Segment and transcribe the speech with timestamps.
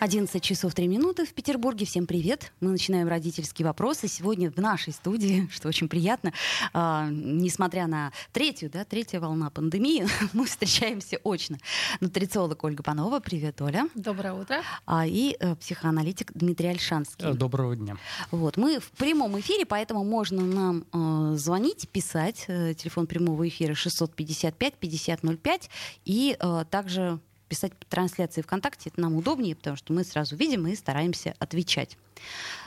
[0.00, 1.84] 11 часов 3 минуты в Петербурге.
[1.84, 2.54] Всем привет.
[2.60, 4.08] Мы начинаем родительские вопросы.
[4.08, 6.32] Сегодня в нашей студии, что очень приятно,
[6.72, 11.58] э, несмотря на третью, да, третья волна пандемии, мы встречаемся очно.
[12.00, 13.20] Нутрициолог Ольга Панова.
[13.20, 13.88] Привет, Оля.
[13.94, 14.62] Доброе утро.
[14.86, 17.32] А, и э, психоаналитик Дмитрий Альшанский.
[17.32, 17.98] Э, доброго дня.
[18.30, 22.46] Вот, мы в прямом эфире, поэтому можно нам э, звонить, писать.
[22.48, 25.68] Э, телефон прямого эфира 655-5005.
[26.06, 30.76] И э, также писать трансляции ВКонтакте, это нам удобнее, потому что мы сразу видим и
[30.76, 31.98] стараемся отвечать.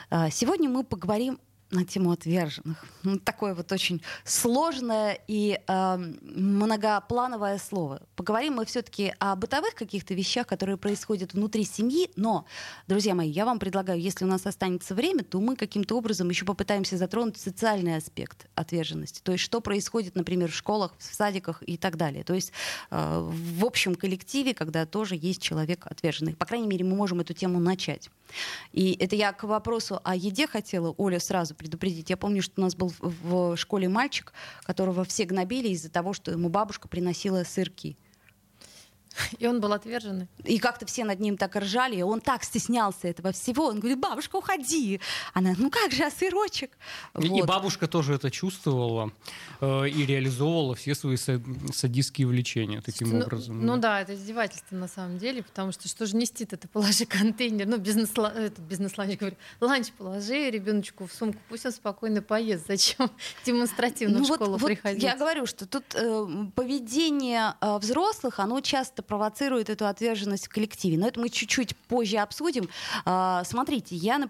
[0.10, 1.40] А, сегодня мы поговорим
[1.74, 2.86] на тему отверженных.
[3.04, 8.02] Ну, такое вот очень сложное и э, многоплановое слово.
[8.16, 12.10] Поговорим мы все-таки о бытовых каких-то вещах, которые происходят внутри семьи.
[12.16, 12.46] Но,
[12.88, 16.46] друзья мои, я вам предлагаю, если у нас останется время, то мы каким-то образом еще
[16.46, 19.22] попытаемся затронуть социальный аспект отверженности.
[19.22, 22.24] То есть что происходит, например, в школах, в садиках и так далее.
[22.24, 22.52] То есть
[22.92, 26.36] э, в общем коллективе, когда тоже есть человек отверженный.
[26.36, 28.10] По крайней мере, мы можем эту тему начать.
[28.72, 32.10] И это я к вопросу о еде хотела, Оля, сразу предупредить.
[32.10, 34.34] Я помню, что у нас был в школе мальчик,
[34.64, 37.98] которого все гнобили из-за того, что ему бабушка приносила сырки.
[39.40, 40.28] И он был отверженный.
[40.44, 43.68] И как-то все над ним так ржали, и он так стеснялся этого всего.
[43.68, 45.00] Он говорит, бабушка, уходи.
[45.34, 46.72] Она, ну как же, а сырочек?
[47.20, 47.40] И, вот.
[47.40, 49.12] и бабушка тоже это чувствовала
[49.62, 53.66] э, и реализовывала все свои садистские влечения таким ну, образом.
[53.66, 53.82] Ну да.
[53.82, 57.78] да, это издевательство на самом деле, потому что что же нести это положи контейнер, ну
[57.78, 62.68] бизнес-ланч, это, бизнес-ланч, говорю, ланч положи ребеночку в сумку, пусть он спокойно поест.
[62.68, 63.12] Зачем
[63.46, 65.04] демонстративно ну, в школу вот, приходить?
[65.04, 66.26] Вот я говорю, что тут э,
[66.56, 70.98] поведение э, взрослых, оно часто провоцирует эту отверженность в коллективе.
[70.98, 72.70] Но это мы чуть-чуть позже обсудим.
[73.06, 74.30] А, смотрите, я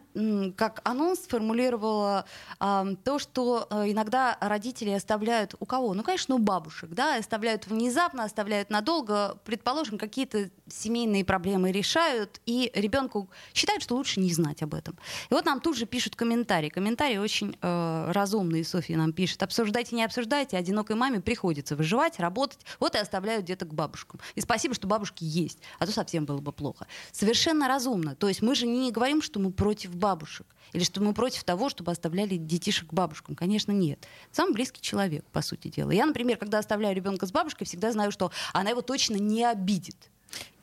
[0.55, 2.25] как анонс сформулировала
[2.59, 5.93] а, то, что э, иногда родители оставляют у кого?
[5.93, 12.71] Ну, конечно, у бабушек, да, оставляют внезапно, оставляют надолго, предположим, какие-то семейные проблемы решают, и
[12.73, 14.97] ребенку считают, что лучше не знать об этом.
[15.29, 16.69] И вот нам тут же пишут комментарии.
[16.69, 19.43] Комментарии очень э, разумные, Софья нам пишет.
[19.43, 24.19] Обсуждайте, не обсуждайте, одинокой маме приходится выживать, работать, вот и оставляют деток бабушкам.
[24.35, 26.87] И спасибо спасибо, что бабушки есть, а то совсем было бы плохо.
[27.11, 28.15] Совершенно разумно.
[28.15, 31.67] То есть мы же не говорим, что мы против бабушек или что мы против того,
[31.67, 33.35] чтобы оставляли детишек бабушкам.
[33.35, 34.07] Конечно, нет.
[34.31, 35.91] Самый близкий человек, по сути дела.
[35.91, 40.12] Я, например, когда оставляю ребенка с бабушкой, всегда знаю, что она его точно не обидит.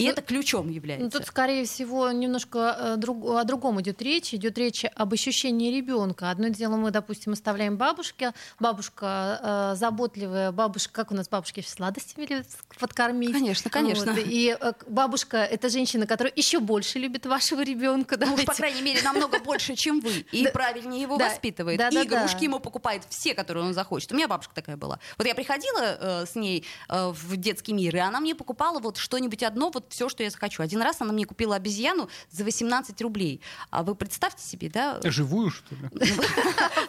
[0.01, 1.05] И ну, это ключом является.
[1.05, 4.33] Ну, тут, скорее всего, немножко э, друг, о другом идет речь.
[4.33, 6.31] Идет речь об ощущении ребенка.
[6.31, 8.33] Одно дело, мы, допустим, оставляем бабушке.
[8.59, 12.47] Бабушка э, заботливая, бабушка, как у нас бабушки сладостями любят
[12.79, 13.33] подкормить.
[13.33, 14.15] Конечно, конечно.
[14.15, 14.25] Вот.
[14.25, 18.17] И э, бабушка это женщина, которая еще больше любит вашего ребенка.
[18.19, 20.25] Ну, уж, по крайней мере, намного больше, чем вы.
[20.33, 21.79] И правильнее его воспитывает.
[21.79, 24.13] И игрушки ему покупает все, которые он захочет.
[24.13, 24.99] У меня бабушка такая была.
[25.19, 29.60] Вот я приходила с ней в детский мир, и она мне покупала вот что-нибудь одно
[29.61, 30.63] одно, вот все, что я захочу.
[30.63, 33.41] Один раз она мне купила обезьяну за 18 рублей.
[33.71, 34.99] А вы представьте себе, да?
[35.05, 35.89] Живую, что ли?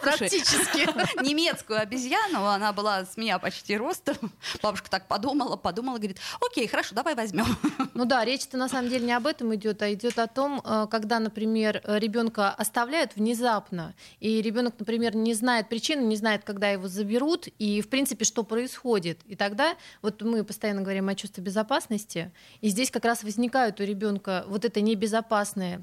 [0.00, 0.88] Практически.
[1.22, 4.16] Немецкую обезьяну, она была с меня почти ростом.
[4.62, 7.46] Бабушка так подумала, подумала, говорит, окей, хорошо, давай возьмем.
[7.94, 10.86] Ну да, речь-то на самом деле не об этом идет, а идет о том, э,
[10.90, 16.88] когда, например, ребенка оставляют внезапно, и ребенок, например, не знает причины, не знает, когда его
[16.88, 19.20] заберут, и, в принципе, что происходит.
[19.26, 23.84] И тогда, вот мы постоянно говорим о чувстве безопасности, и здесь как раз возникают у
[23.84, 25.82] ребенка вот это небезопасное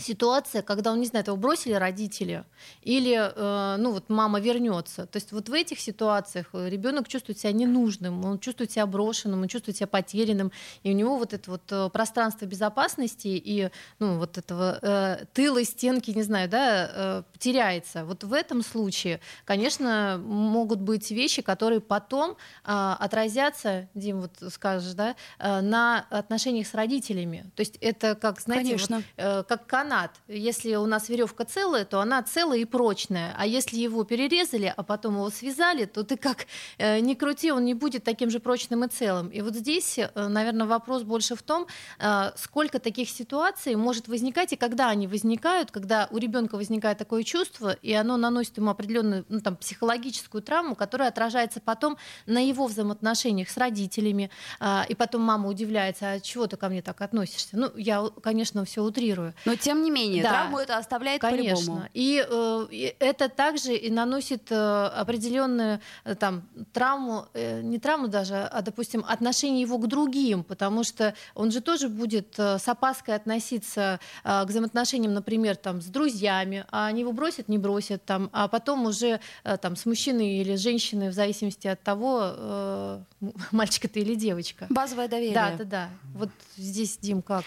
[0.00, 2.44] ситуация, когда он не знает, его бросили родители,
[2.82, 5.06] или э, ну вот мама вернется.
[5.06, 9.42] То есть вот в этих ситуациях э, ребенок чувствует себя ненужным, он чувствует себя брошенным,
[9.42, 14.18] он чувствует себя потерянным, и у него вот это вот э, пространство безопасности и ну
[14.18, 18.04] вот этого э, тыла, стенки, не знаю, да, э, теряется.
[18.04, 22.32] Вот в этом случае, конечно, могут быть вещи, которые потом
[22.64, 27.50] э, отразятся, Дим, вот скажешь, да, э, на отношениях с родителями.
[27.56, 30.10] То есть это как, знаете, вот, э, как канат.
[30.28, 33.34] Если у нас веревка целая, то она целая и прочная.
[33.38, 36.46] А если его перерезали, а потом его связали, то ты как
[36.78, 39.28] э, ни крути, он не будет таким же прочным и целым.
[39.28, 41.66] И вот здесь, э, наверное, вопрос больше в том,
[41.98, 47.22] э, сколько таких ситуаций может возникать и когда они возникают, когда у ребенка возникает такое
[47.22, 51.96] чувство, и оно наносит ему определенную ну, там, психологическую травму, которая отражается потом
[52.26, 54.30] на его взаимоотношениях с родителями.
[54.60, 57.56] Э, и потом мама удивляется, а чего ты ко мне так относишься?
[57.56, 59.32] Ну, я, конечно, все утрирую.
[59.46, 60.30] Но тем тем не менее, Да.
[60.30, 61.56] травму это оставляет Конечно.
[61.56, 61.88] по-любому.
[61.94, 66.42] И, э, и это также и наносит э, определенную э, там
[66.72, 71.60] травму, э, не травму даже, а, допустим, отношение его к другим, потому что он же
[71.60, 77.00] тоже будет э, с опаской относиться э, к взаимоотношениям, например, там с друзьями, а они
[77.00, 81.12] его бросят, не бросят, там, а потом уже э, там с мужчиной или женщиной, в
[81.12, 83.00] зависимости от того, э,
[83.52, 84.66] мальчик это или девочка.
[84.70, 85.34] Базовое доверие.
[85.34, 85.88] Да, да, да.
[86.14, 87.44] Вот здесь, Дим, как?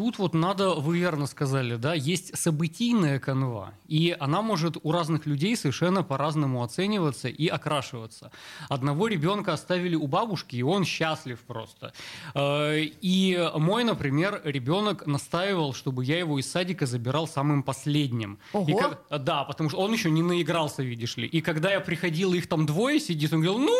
[0.00, 5.26] Тут вот надо, вы верно сказали, да, есть событийная канва, и она может у разных
[5.26, 8.30] людей совершенно по-разному оцениваться и окрашиваться.
[8.70, 11.92] Одного ребенка оставили у бабушки, и он счастлив просто.
[12.34, 18.38] Э, И мой, например, ребенок настаивал, чтобы я его из садика забирал самым последним.
[18.54, 18.78] И Ого.
[18.78, 21.26] как- да, потому что он еще не наигрался, видишь ли.
[21.26, 23.76] И когда я приходил, их там двое сидит, он говорил, ну,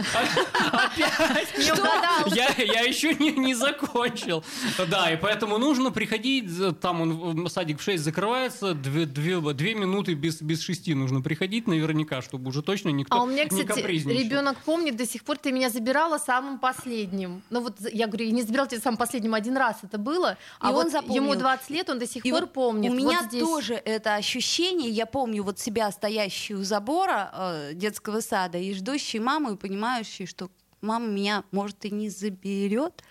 [0.00, 2.26] опять Не угадал.
[2.26, 4.44] я, я еще не, не закончил.
[4.88, 6.46] Да, и поэтому нужно приходить,
[6.80, 11.66] там он, садик в 6 закрывается, две, две, две минуты без, без шести нужно приходить
[11.66, 15.38] наверняка, чтобы уже точно никто А у меня, не кстати, ребенок помнит до сих пор,
[15.38, 17.42] ты меня забирала самым последним.
[17.50, 20.36] Ну вот я говорю, я не забирала тебя самым последним один раз, это было.
[20.58, 21.22] А он вот запомнил.
[21.22, 22.90] ему 20 лет, он до сих пор помнит.
[22.90, 24.90] У меня тоже это ощущение.
[24.90, 29.56] Я помню вот себя, стоящую у забора э, детского сада и ждущей маму, и
[29.90, 30.50] понимающей, что
[30.80, 33.02] мама меня, может, и не заберет.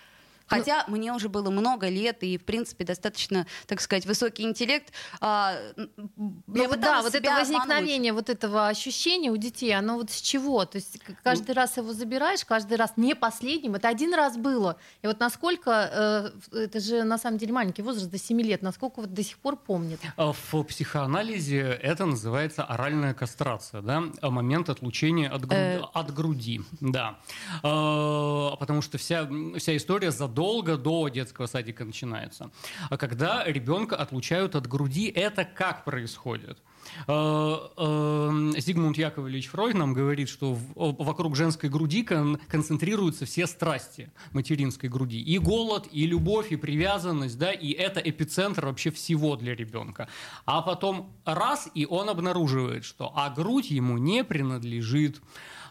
[0.50, 4.92] Хотя мне уже было много лет, и, в принципе, достаточно, так сказать, высокий интеллект.
[5.22, 7.50] А, Ну я вот да, вот это себя обмануть.
[7.50, 10.66] возникновение вот этого ощущения у детей, оно вот с чего?
[10.66, 13.76] То есть каждый раз его забираешь, каждый раз не последним.
[13.76, 14.78] Это один раз было.
[15.02, 19.02] И вот насколько, э, это же на самом деле маленький возраст, до 7 лет, насколько
[19.02, 20.00] вот до сих пор помнит.
[20.18, 25.82] А В психоанализе это называется оральная кастрация, да, момент отлучения от, гру- Э.
[25.94, 27.18] от груди, да,
[27.64, 32.50] А, потому что вся, вся история задолго до детского садика начинается.
[32.90, 36.60] А когда ребенка отлучают от груди, это как происходит?
[37.08, 44.12] А, а, Зигмунд Яковлевич Фройд нам говорит, что вокруг женской груди кон- концентрируются все страсти
[44.32, 45.20] материнской груди.
[45.20, 50.08] И голод, и любовь, и привязанность, да, и это эпицентр вообще всего для ребенка.
[50.46, 55.22] А потом раз, и он обнаруживает, что а грудь ему не принадлежит.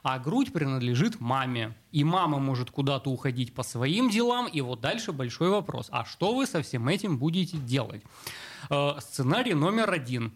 [0.02, 1.74] А грудь принадлежит маме.
[1.92, 4.46] И мама может куда-то уходить по своим делам.
[4.46, 5.88] И вот дальше большой вопрос.
[5.90, 8.02] А что вы со всем этим будете делать?
[8.70, 10.32] Э, Сценарий номер один.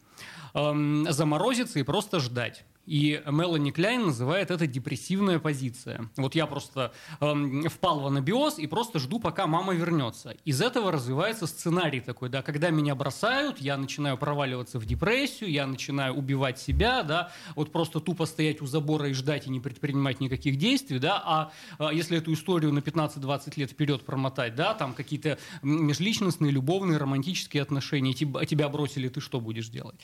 [0.55, 2.65] Эм, Заморозиться и просто ждать.
[2.87, 6.11] И Мелани Кляйн называет это депрессивная позиция.
[6.17, 10.35] Вот я просто эм, впал в анабиоз и просто жду, пока мама вернется.
[10.45, 15.67] Из этого развивается сценарий такой, да, когда меня бросают, я начинаю проваливаться в депрессию, я
[15.67, 20.21] начинаю убивать себя, да, вот просто тупо стоять у забора и ждать и не предпринимать
[20.21, 24.95] никаких действий, да, а, а если эту историю на 15-20 лет вперед промотать, да, там
[24.95, 30.01] какие-то межличностные, любовные, романтические отношения, тебя, тебя бросили, ты что будешь делать?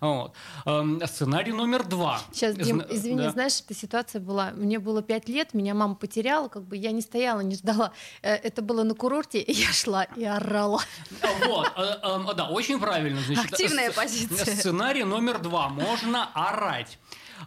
[0.00, 0.32] Вот.
[0.64, 2.20] Эм, Сценарий номер два.
[2.32, 3.30] Сейчас, Дим, Зна- извини, да.
[3.30, 4.50] знаешь, эта ситуация была.
[4.52, 7.92] Мне было пять лет, меня мама потеряла, как бы я не стояла, не ждала.
[8.22, 10.80] Э, Это было на курорте, и я шла и орала.
[11.46, 13.20] Вот, э, эм, да, очень правильно.
[13.26, 14.56] Значит, Активная позиция.
[14.56, 15.68] Сценарий номер два.
[15.68, 16.98] Можно орать.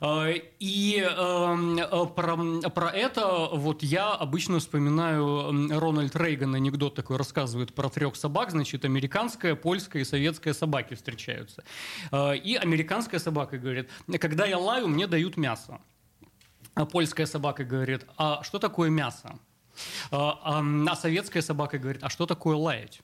[0.01, 7.17] Э, И эм, э, про, про это вот я обычно вспоминаю Рональд Рейган анекдот такой
[7.17, 11.63] рассказывает про трех собак, значит, американская, польская и советская собаки встречаются.
[12.11, 13.89] Э, И американская собака говорит,
[14.19, 15.79] когда я лаю, мне дают мясо.
[16.75, 19.37] А польская собака говорит, а что такое мясо?
[20.11, 23.01] А, а, советская собака говорит, а что такое лаять?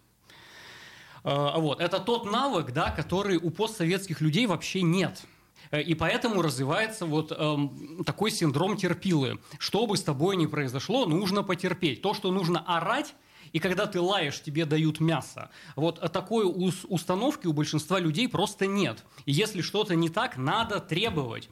[1.24, 1.82] Вот.
[1.82, 5.26] Это тот навык, да, который у постсоветских людей вообще нет.
[5.72, 9.40] Э, И поэтому развивается вот эм, такой синдром терпилы.
[9.60, 12.02] Что бы с тобой ни произошло, нужно потерпеть.
[12.02, 13.16] То, что нужно орать,
[13.54, 15.50] и когда ты лаешь, тебе дают мясо.
[15.76, 19.06] Вот э, такой ус- установки у большинства людей просто нет.
[19.26, 21.50] И если что-то не так, надо требовать.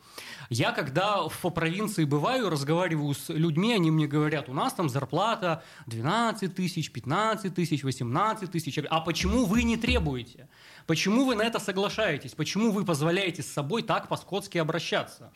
[0.50, 5.64] Я, когда в провинции бываю, разговариваю с людьми, они мне говорят, у нас там зарплата
[5.88, 8.80] 12 тысяч, 15 тысяч, 18 тысяч.
[8.90, 10.50] А почему вы не требуете?
[10.88, 12.34] Почему вы на это соглашаетесь?
[12.34, 15.32] Почему вы позволяете с собой так по-скотски обращаться?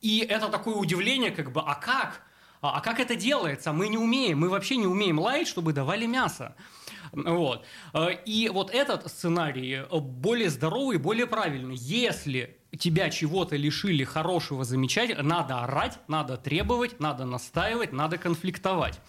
[0.00, 2.22] И это такое удивление, как бы, а как?
[2.62, 3.72] А, а как это делается?
[3.72, 6.54] Мы не умеем, мы вообще не умеем лаять, чтобы давали мясо.
[7.12, 7.64] Вот.
[7.94, 11.76] Э, И вот этот сценарий э, более здоровый, более правильный.
[11.76, 19.00] Если тебя чего-то лишили хорошего, замечательного, надо орать, надо требовать, надо настаивать, надо конфликтовать.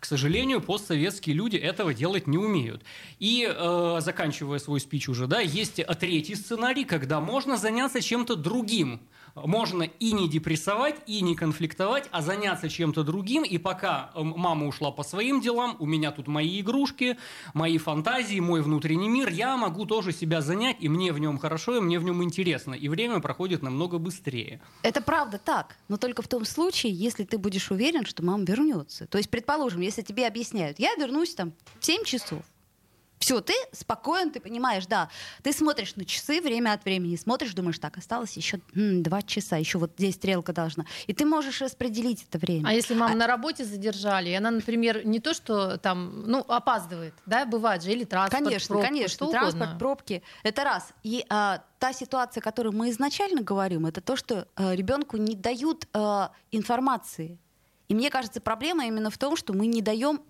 [0.00, 2.82] К сожалению, постсоветские люди этого делать не умеют.
[3.18, 9.00] И, э, заканчивая свой спич уже, да, есть третий сценарий, когда можно заняться чем-то другим.
[9.44, 13.44] Можно и не депрессовать, и не конфликтовать, а заняться чем-то другим.
[13.44, 17.18] И пока м, мама ушла по своим делам, у меня тут мои игрушки,
[17.54, 21.76] мои фантазии, мой внутренний мир, я могу тоже себя занять, и мне в нем хорошо,
[21.76, 22.74] и мне в нем интересно.
[22.74, 24.60] И время проходит намного быстрее.
[24.82, 29.06] Это правда так, но только в том случае, если ты будешь уверен, что мама вернется.
[29.06, 32.42] То есть, предположим, если тебе объясняют, я вернусь там в 7 часов.
[33.20, 35.10] Все, ты спокоен, ты понимаешь, да.
[35.42, 39.58] Ты смотришь на часы время от времени, смотришь, думаешь, так, осталось еще м, два часа,
[39.58, 40.86] еще вот здесь стрелка должна.
[41.06, 42.66] И ты можешь распределить это время.
[42.66, 47.12] А если маму на работе задержали, и она, например, не то, что там, ну, опаздывает,
[47.26, 50.88] да, бывает же, или транспорт, Конечно, пробка, конечно, что транспорт, пробки, это раз.
[51.02, 55.36] И а, та ситуация, о которой мы изначально говорим, это то, что а, ребенку не
[55.36, 57.38] дают а, информации.
[57.88, 60.22] И мне кажется, проблема именно в том, что мы не даем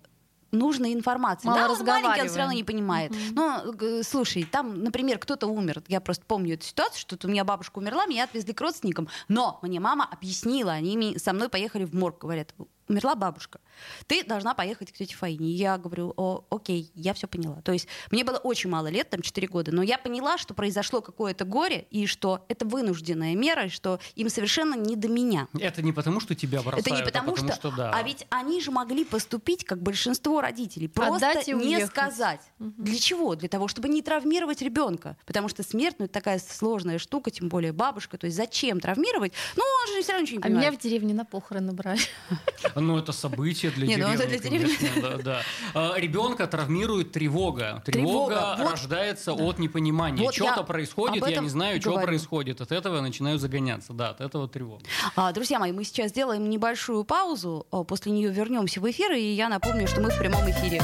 [0.51, 1.47] нужной информации.
[1.47, 3.11] Мало да, он маленький, он все равно не понимает.
[3.11, 3.35] Мгм.
[3.35, 3.63] Но,
[4.03, 5.83] слушай, там, например, кто-то умер.
[5.87, 9.07] Я просто помню эту ситуацию, что у меня бабушка умерла, меня отвезли к родственникам.
[9.27, 12.53] Но мне мама объяснила, они со мной поехали в морг, говорят,
[12.91, 13.59] умерла бабушка.
[14.07, 15.49] Ты должна поехать к тете Фаине.
[15.49, 17.61] И я говорю, О, окей, я все поняла.
[17.61, 21.01] То есть мне было очень мало лет, там 4 года, но я поняла, что произошло
[21.01, 25.47] какое-то горе, и что это вынужденная мера, и что им совершенно не до меня.
[25.59, 27.91] Это не потому, что тебя бросают, Это не потому, а потому что, да.
[27.93, 31.89] а ведь они же могли поступить, как большинство родителей, просто Отдать и не уехать.
[31.89, 32.41] сказать.
[32.59, 33.35] Для чего?
[33.35, 37.49] Для того, чтобы не травмировать ребенка, потому что смерть, ну, это такая сложная штука, тем
[37.49, 38.17] более бабушка.
[38.17, 39.33] То есть зачем травмировать?
[39.55, 40.79] Ну, он же все равно ничего не А меня понимает.
[40.79, 41.99] в деревне на похороны брали.
[42.81, 44.75] Ну, это событие для Не, ну, деревни, это для деревни.
[44.75, 45.41] конечно, да, да.
[45.73, 47.81] А, Ребенка травмирует тревога.
[47.85, 48.71] Тревога, Тревога вот.
[48.71, 50.23] рождается от непонимания.
[50.23, 52.07] Вот Что-то происходит, я не знаю, что говорю.
[52.07, 52.61] происходит.
[52.61, 53.93] От этого я начинаю загоняться.
[53.93, 54.83] Да, от этого тревога.
[55.15, 59.21] А, друзья мои, мы сейчас сделаем небольшую паузу, а, после нее вернемся в эфир, и
[59.33, 60.81] я напомню, что мы в прямом эфире.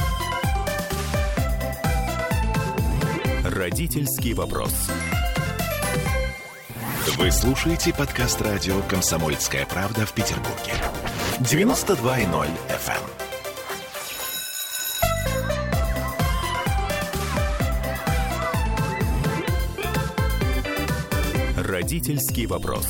[3.44, 4.72] Родительский вопрос.
[7.16, 10.74] Вы слушаете подкаст радио «Комсомольская правда» в Петербурге.
[11.40, 12.98] 92.0 FM.
[21.56, 22.88] Родительский вопрос.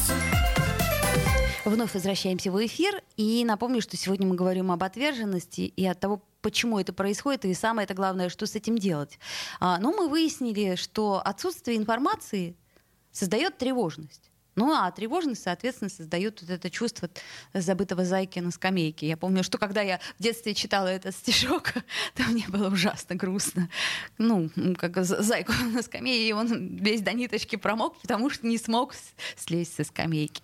[1.67, 3.02] Вновь возвращаемся в эфир.
[3.19, 7.52] И напомню, что сегодня мы говорим об отверженности и от того, почему это происходит, и
[7.52, 9.19] самое это главное, что с этим делать.
[9.61, 12.57] А, ну, мы выяснили, что отсутствие информации
[13.12, 14.28] создает тревожность.
[14.59, 17.09] Ну, а тревожность, соответственно, создает вот это чувство
[17.55, 19.07] забытого зайки на скамейке.
[19.07, 21.75] Я помню, что когда я в детстве читала этот стишок,
[22.15, 23.69] то мне было ужасно грустно.
[24.19, 28.59] Ну, как за- зайку на скамейке, и он весь до ниточки промок, потому что не
[28.59, 28.95] смог
[29.37, 30.43] слезть со скамейки.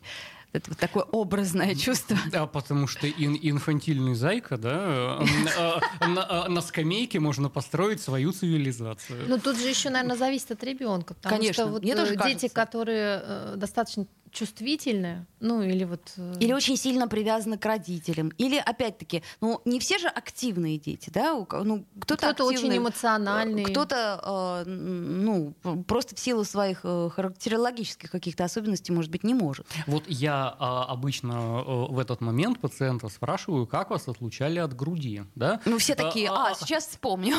[0.54, 2.16] Это вот такое образное чувство.
[2.30, 8.00] Да, потому что ин- инфантильный зайка, да, э, э, на, э, на скамейке можно построить
[8.00, 9.25] свою цивилизацию.
[9.26, 11.14] Ну тут же еще, наверное, зависит от ребенка.
[11.14, 16.12] Потому Конечно, что вот дети, которые достаточно чувствительные, ну или вот...
[16.17, 18.31] э, Или очень сильно привязаны к родителям.
[18.31, 21.33] Или, опять-таки, ну, не все же активные дети, да?
[21.33, 23.64] Ну, кто-то Кто-то очень активный, эмоциональный.
[23.64, 25.55] Кто-то, э, ну,
[25.87, 29.67] просто в силу своих э, характерологических каких-то особенностей, может быть, не может.
[29.87, 35.23] Вот я а, обычно э, в этот момент пациента спрашиваю, как вас отлучали от груди,
[35.37, 35.61] да?
[35.64, 37.37] Ну, все такие, А, а, а, сейчас вспомню.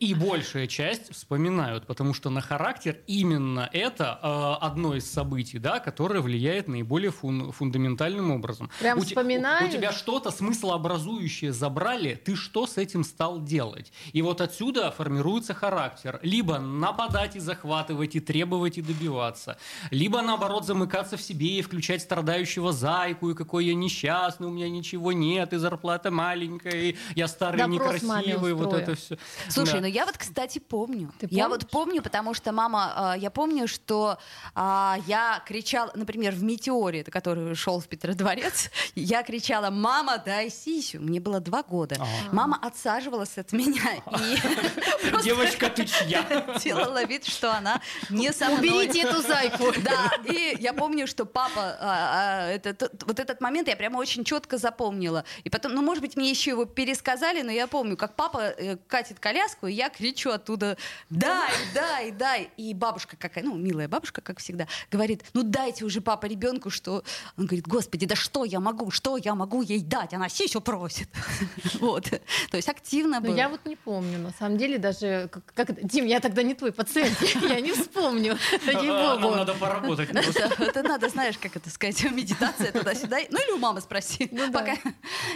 [0.00, 5.78] И большая часть вспоминают, потому что на характер именно это э, одно из событий, да,
[5.80, 8.70] которое влияет наиболее фун- фундаментальным образом.
[8.80, 9.68] Прям у, те- вспоминаешь?
[9.68, 13.92] у тебя что-то смыслообразующее забрали, ты что с этим стал делать?
[14.12, 16.20] И вот отсюда формируется характер.
[16.22, 19.58] Либо нападать и захватывать, и требовать, и добиваться.
[19.90, 24.68] Либо, наоборот, замыкаться в себе и включать страдающего зайку, и какой я несчастный, у меня
[24.68, 29.18] ничего нет, и зарплата маленькая, и я старый, Допрос некрасивый, вот это все.
[29.48, 31.12] Слушай, ну я вот, кстати, помню.
[31.18, 34.18] Ты я вот помню, потому что мама, э, я помню, что
[34.54, 41.00] а, я кричала, например, в метеоре, который шел в Петродворец, я кричала: "Мама, дай сисю".
[41.00, 41.96] Мне было два года.
[41.98, 42.34] А.
[42.34, 46.24] Мама отсаживалась от меня и Девочка, ты чья?
[46.62, 47.80] делала вид, что она
[48.10, 48.58] не со мной.
[48.58, 49.72] Уберите эту зайку.
[49.82, 52.74] Да, и я помню, что папа, а, а,
[53.06, 55.24] вот этот момент я прямо очень четко запомнила.
[55.44, 58.76] И потом, ну, может быть, мне еще его пересказали, но я помню, как папа э,
[58.86, 60.76] катит коляску, и я кричу оттуда
[61.10, 62.50] «дай, дай, дай».
[62.56, 67.02] И бабушка какая, ну, милая бабушка, как всегда, говорит «ну, дайте уже, папа, ребенку, что...»
[67.36, 70.14] Он говорит «господи, да что я могу, что я могу ей дать?
[70.14, 71.08] Она сисю просит».
[71.80, 72.04] Вот.
[72.50, 73.36] То есть активно Ну, было.
[73.36, 75.30] я вот не помню, на самом деле, даже...
[75.54, 75.80] Как?
[75.86, 78.36] Дим, я тогда не твой пациент, я не вспомню.
[78.66, 80.10] А, Нам надо поработать.
[80.58, 83.18] Это, надо, знаешь, как это сказать, медитация туда-сюда.
[83.30, 84.74] Ну или у мамы спроси, Ну пока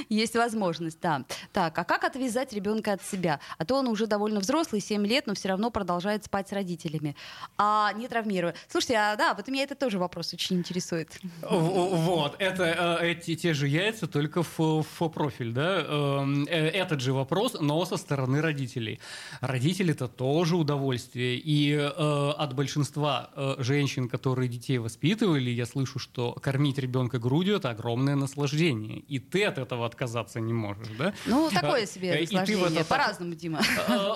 [0.08, 1.24] есть возможность, да.
[1.52, 3.40] Так, а как отвязать ребенка от себя.
[3.58, 7.16] А то он уже довольно взрослый, 7 лет, но все равно продолжает спать с родителями.
[7.58, 8.54] А не травмируя.
[8.68, 11.08] Слушайте, а да, вот меня это тоже вопрос очень интересует.
[11.42, 15.80] Вот, это э, эти те же яйца, только в, в профиль, да?
[15.80, 19.00] Эм, э, Этот же вопрос, но со стороны родителей.
[19.40, 21.36] Родители это тоже удовольствие.
[21.36, 27.70] И э, от большинства женщин, которые детей воспитывали, я слышу, что кормить ребенка грудью это
[27.70, 28.98] огромное наслаждение.
[29.00, 31.12] И ты от этого отказаться не можешь, да?
[31.26, 32.78] Ну, такое себе и ты в это наслаждение.
[32.78, 33.60] так- По-разному, Дима.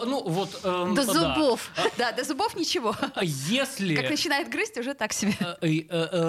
[0.06, 0.60] Ну, вот...
[0.62, 1.70] До зубов.
[1.98, 2.94] Да, до зубов ничего.
[3.14, 3.94] А Если...
[3.96, 5.34] Как начинает грызть, уже так себе.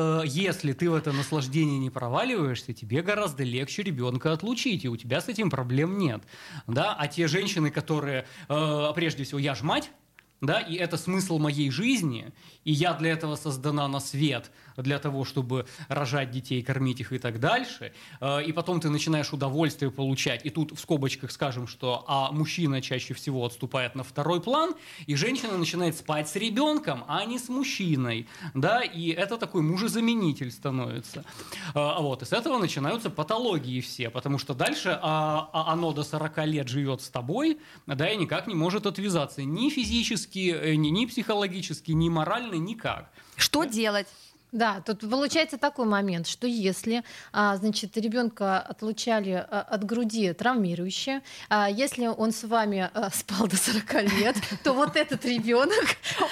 [0.08, 4.96] Э, Если ты в это наслаждение не проваливаешься, тебе гораздо легче ребенка отлучить, и у
[4.98, 6.24] тебя с этим проблем нет.
[6.68, 6.96] Да?
[6.98, 9.92] А те женщины, которые, э, прежде всего, я ж мать,
[10.42, 12.32] да, и это смысл моей жизни,
[12.64, 17.18] и я для этого создана на свет, для того, чтобы рожать детей, кормить их и
[17.18, 22.04] так дальше, э, и потом ты начинаешь удовольствие получать, и тут в скобочках скажем, что
[22.08, 24.76] а мужчина чаще всего отступает на второй план,
[25.08, 30.52] и женщина начинает спать с ребенком, а не с мужчиной, да, и это такой мужезаменитель
[30.52, 31.26] становится.
[31.74, 36.04] А, Вот, и с этого начинаются патологии все, потому что дальше а, а оно до
[36.04, 40.90] 40 лет живет с тобой, да, и никак не может отвязаться ни физически, э, ни,
[40.90, 43.10] ни психологически, ни морально, никак.
[43.36, 44.08] Что делать?
[44.54, 51.22] Да, тут получается такой момент, что если, а, значит, ребенка отлучали а, от груди травмирующе,
[51.50, 55.84] а, если он с вами а, спал до 40 лет, то вот этот ребенок,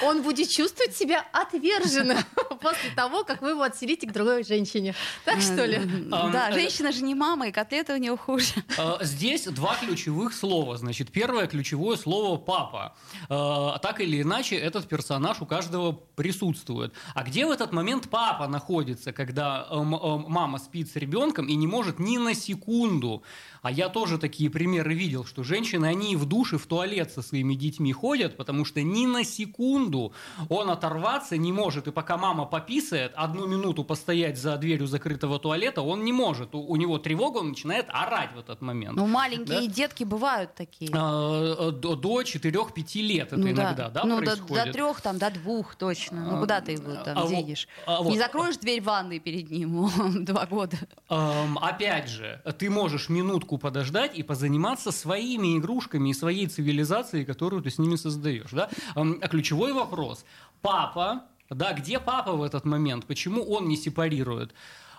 [0.02, 2.20] он будет чувствовать себя отверженным
[2.62, 4.96] после того, как вы его отселите к другой женщине.
[5.26, 5.82] Так что ли?
[6.10, 8.54] Да, э, женщина же не мама, и котлеты у нее хуже.
[9.02, 10.78] Здесь два ключевых слова.
[10.78, 12.96] Значит, первое ключевое слово «папа».
[13.28, 16.94] Так или иначе, этот персонаж у каждого присутствует.
[17.14, 21.48] А где в этот момент папа находится, когда э, м- э, мама спит с ребенком
[21.48, 23.24] и не может ни на секунду?
[23.62, 27.56] А я тоже такие примеры видел, что женщины, они в душе, в туалет со своими
[27.56, 30.14] детьми ходят, потому что ни на секунду
[30.50, 31.88] он оторваться не может.
[31.88, 36.54] И пока мама пописает, одну минуту постоять за дверью закрытого туалета он не может.
[36.54, 38.96] У, у него тревога, он начинает орать в этот момент.
[38.98, 39.66] Ну, маленькие Да?
[39.68, 40.92] детки бывают такие.
[40.94, 44.66] А, До, до 4-5 лет это Ну иногда, да, ну, до, происходит?
[44.66, 46.24] до трех, там, до двух точно.
[46.34, 47.68] Ну, куда ты его там а денешь?
[47.88, 49.90] а вот- Не закроешь дверь ванной перед ним
[50.26, 50.78] два года.
[51.10, 57.62] Эм, опять же, ты можешь минутку подождать и позаниматься своими игрушками и своей цивилизацией, которую
[57.62, 58.52] ты с ними создаешь.
[58.52, 58.70] Да?
[58.96, 60.26] Эм, а ключевой вопрос.
[60.62, 63.06] Папа, да, где папа в этот момент?
[63.06, 64.54] Почему он не сепарирует?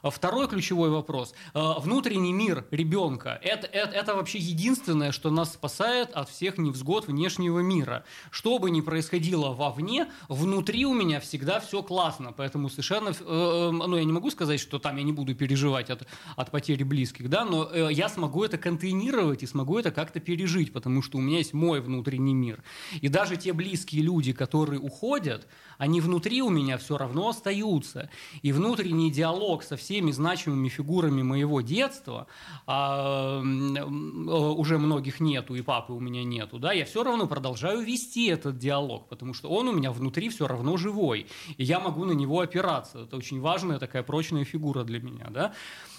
[0.07, 1.35] А Второй ключевой вопрос.
[1.53, 7.09] Э, Внутренний мир ребенка это, это, это вообще единственное, что нас спасает от всех невзгод
[7.09, 8.05] внешнего мира.
[8.31, 12.33] Что бы ни происходило вовне, внутри у меня всегда все классно.
[12.33, 13.09] Поэтому совершенно...
[13.09, 16.51] э, э, Ну, я не могу сказать, что там я не буду переживать от, от
[16.53, 21.03] потери близких, да, но э, я смогу это контейнировать и смогу это как-то пережить, потому
[21.03, 22.63] что у меня есть мой внутренний мир.
[23.01, 28.09] И даже те близкие люди, которые уходят, они внутри у меня все равно остаются.
[28.43, 32.27] И внутренний диалог со всеми значимыми фигурами моего детства,
[32.67, 37.81] а, м, уже многих нету, и папы у меня нету, да, я все равно продолжаю
[37.81, 42.05] вести этот диалог, потому что он у меня внутри все равно живой, и я могу
[42.05, 43.01] на него опираться.
[43.01, 45.53] Это очень важная такая прочная фигура для меня, да.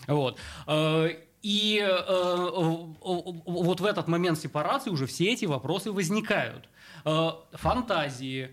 [0.07, 0.37] Вот.
[0.67, 1.09] Э,
[1.43, 2.03] И э,
[3.45, 6.67] вот в этот момент сепарации уже все эти вопросы возникают.
[7.05, 8.49] Э, Фантазии,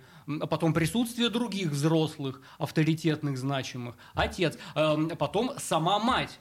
[0.48, 6.38] потом присутствие других взрослых, авторитетных, значимых, отец, э, потом сама мать.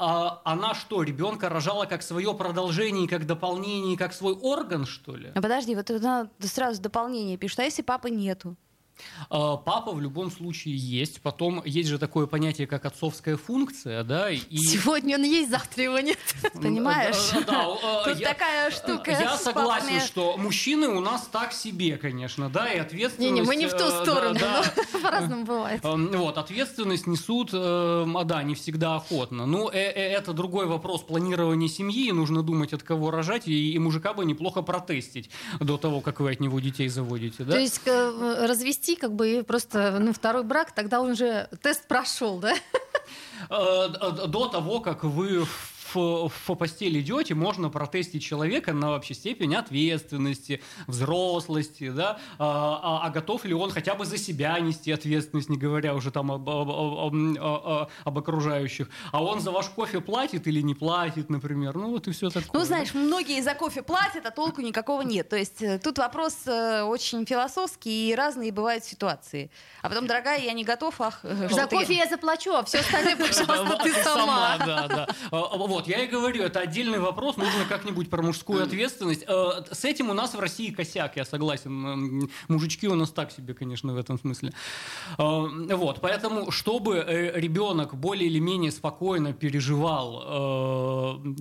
[0.00, 5.32] А она что, ребенка рожала как свое продолжение, как дополнение, как свой орган, что ли?
[5.34, 7.58] А подожди, вот надо сразу дополнение пишут.
[7.58, 8.56] А если папы нету?
[9.30, 11.20] А, Папа в любом случае есть.
[11.20, 14.56] Потом есть же такое понятие, как отцовская функция, да, и...
[14.56, 16.18] Сегодня он есть, завтра его нет.
[16.54, 17.30] Понимаешь?
[17.46, 17.68] Да,
[18.04, 23.18] Тут такая штука Я согласен, что мужчины у нас так себе, конечно, да, и ответственность...
[23.18, 24.38] Не-не, мы не в ту э, сторону,
[25.02, 25.84] по-разному бывает.
[25.84, 29.46] Эм, Вот, ответственность несут, э, а да, не всегда охотно.
[29.46, 34.12] Ну, э- э- это другой вопрос планирования семьи, нужно думать, от кого рожать, и, мужика
[34.12, 35.30] бы неплохо протестить
[35.60, 37.52] до того, как вы от него детей заводите, да?
[37.52, 38.46] То есть э,
[38.88, 42.54] развести как бы и просто ну, второй брак, тогда он уже тест прошел, да?
[43.50, 45.46] Э, д- До того, как вы
[45.94, 53.06] в, в постель идете, можно протестить человека на вообще степень ответственности, взрослости, да, а, а-
[53.06, 56.48] а готов ли он хотя бы за себя нести ответственность, не говоря уже там об,
[56.48, 61.30] об- об- об- об- об окружающих, а он за ваш кофе платит или не платит,
[61.30, 62.50] например, ну вот и все такое.
[62.52, 62.64] Ну, да.
[62.66, 65.28] знаешь, многие за кофе платят, а толку никакого нет.
[65.28, 69.50] То есть э, тут вопрос э, очень философский, и разные бывают ситуации.
[69.82, 71.20] А потом, дорогая, я не готов, ах...
[71.22, 74.58] э, За ты- кофе я заплачу, а все остальное, пожалуйста, А ты сама.
[74.58, 75.06] да, да.
[75.30, 75.77] А, а, Вот.
[75.78, 79.24] Вот, я и говорю, это отдельный вопрос, нужно как-нибудь про мужскую ответственность.
[79.28, 82.28] Э, С этим у нас в России косяк, я согласен.
[82.48, 84.52] Мужички у нас так себе, конечно, в этом смысле.
[85.18, 85.22] Э,
[85.76, 90.08] Вот, поэтому, чтобы э, ребенок более или менее спокойно переживал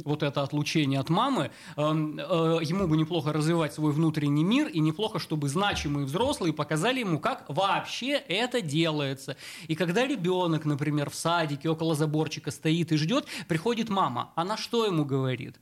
[0.06, 5.50] вот это отлучение от мамы, ему бы неплохо развивать свой внутренний мир, и неплохо, чтобы
[5.50, 9.36] значимые взрослые показали ему, как вообще это делается.
[9.68, 14.86] И когда ребенок, например, в садике около заборчика стоит и ждет, приходит мама, она что
[14.86, 15.60] ему говорит?